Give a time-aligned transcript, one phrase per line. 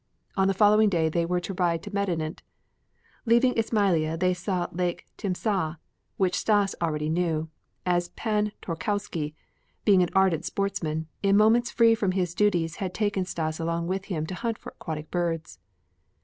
[0.35, 2.41] On the following day they were to ride to Medinet.
[3.27, 5.77] Leaving Ismailia they saw Lake Timsâh
[6.17, 7.49] which Stas already knew,
[7.85, 9.35] as Pan Tarkowski,
[9.85, 14.05] being an ardent sportsman, in moments free from his duties had taken Stas along with
[14.05, 15.59] him to hunt for aquatic birds.